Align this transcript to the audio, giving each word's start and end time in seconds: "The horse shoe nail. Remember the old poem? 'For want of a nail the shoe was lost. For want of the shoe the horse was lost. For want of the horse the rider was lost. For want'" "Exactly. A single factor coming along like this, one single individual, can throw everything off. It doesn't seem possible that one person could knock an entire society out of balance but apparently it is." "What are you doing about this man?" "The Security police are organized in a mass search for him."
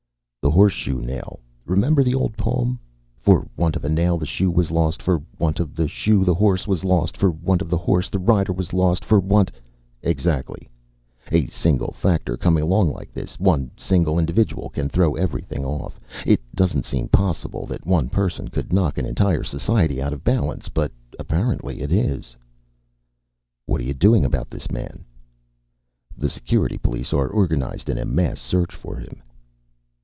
"The 0.43 0.55
horse 0.55 0.73
shoe 0.73 0.99
nail. 0.99 1.39
Remember 1.65 2.03
the 2.03 2.15
old 2.15 2.35
poem? 2.35 2.79
'For 3.15 3.47
want 3.55 3.75
of 3.77 3.85
a 3.85 3.89
nail 3.89 4.17
the 4.17 4.25
shoe 4.25 4.51
was 4.51 4.69
lost. 4.71 5.01
For 5.01 5.21
want 5.39 5.59
of 5.61 5.75
the 5.75 5.87
shoe 5.87 6.25
the 6.25 6.33
horse 6.33 6.67
was 6.67 6.83
lost. 6.83 7.15
For 7.15 7.29
want 7.31 7.61
of 7.61 7.69
the 7.69 7.77
horse 7.77 8.09
the 8.09 8.19
rider 8.19 8.51
was 8.51 8.73
lost. 8.73 9.05
For 9.05 9.19
want'" 9.19 9.51
"Exactly. 10.11 10.67
A 11.31 11.45
single 11.47 11.91
factor 11.93 12.35
coming 12.37 12.63
along 12.63 12.91
like 12.91 13.13
this, 13.13 13.39
one 13.39 13.71
single 13.77 14.17
individual, 14.19 14.69
can 14.69 14.89
throw 14.89 15.13
everything 15.15 15.63
off. 15.63 15.99
It 16.25 16.41
doesn't 16.55 16.85
seem 16.85 17.07
possible 17.07 17.65
that 17.67 17.85
one 17.85 18.09
person 18.09 18.49
could 18.49 18.73
knock 18.73 18.97
an 18.97 19.05
entire 19.05 19.43
society 19.43 20.01
out 20.01 20.11
of 20.11 20.23
balance 20.23 20.67
but 20.69 20.91
apparently 21.19 21.81
it 21.81 21.93
is." 21.93 22.35
"What 23.67 23.79
are 23.79 23.85
you 23.85 23.93
doing 23.93 24.25
about 24.25 24.49
this 24.49 24.69
man?" 24.71 25.05
"The 26.17 26.29
Security 26.29 26.77
police 26.79 27.13
are 27.13 27.27
organized 27.29 27.89
in 27.89 27.97
a 27.99 28.05
mass 28.05 28.41
search 28.41 28.75
for 28.75 28.97
him." 28.97 29.21